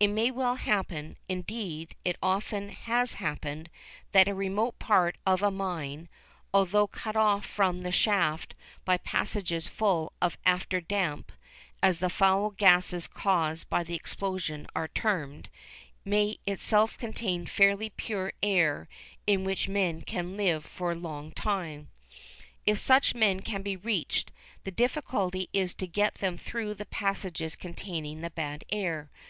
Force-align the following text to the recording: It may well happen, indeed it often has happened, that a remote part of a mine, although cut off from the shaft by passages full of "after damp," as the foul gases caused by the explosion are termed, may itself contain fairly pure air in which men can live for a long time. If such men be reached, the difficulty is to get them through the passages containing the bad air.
It 0.00 0.08
may 0.08 0.30
well 0.30 0.54
happen, 0.54 1.18
indeed 1.28 1.96
it 2.02 2.16
often 2.22 2.70
has 2.70 3.12
happened, 3.12 3.68
that 4.12 4.26
a 4.26 4.32
remote 4.32 4.78
part 4.78 5.18
of 5.26 5.42
a 5.42 5.50
mine, 5.50 6.08
although 6.54 6.86
cut 6.86 7.14
off 7.14 7.44
from 7.44 7.82
the 7.82 7.92
shaft 7.92 8.54
by 8.86 8.96
passages 8.96 9.66
full 9.68 10.14
of 10.22 10.38
"after 10.46 10.80
damp," 10.80 11.30
as 11.82 11.98
the 11.98 12.08
foul 12.08 12.52
gases 12.52 13.06
caused 13.06 13.68
by 13.68 13.84
the 13.84 13.94
explosion 13.94 14.66
are 14.74 14.88
termed, 14.88 15.50
may 16.06 16.38
itself 16.46 16.96
contain 16.96 17.44
fairly 17.44 17.90
pure 17.90 18.32
air 18.42 18.88
in 19.26 19.44
which 19.44 19.68
men 19.68 20.00
can 20.00 20.38
live 20.38 20.64
for 20.64 20.92
a 20.92 20.94
long 20.94 21.32
time. 21.32 21.90
If 22.64 22.78
such 22.78 23.14
men 23.14 23.40
be 23.62 23.76
reached, 23.76 24.32
the 24.64 24.70
difficulty 24.70 25.50
is 25.52 25.74
to 25.74 25.86
get 25.86 26.14
them 26.14 26.38
through 26.38 26.72
the 26.76 26.86
passages 26.86 27.56
containing 27.56 28.22
the 28.22 28.30
bad 28.30 28.64
air. 28.72 29.10